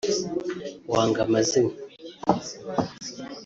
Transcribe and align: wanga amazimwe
wanga 0.91 1.19
amazimwe 1.27 1.75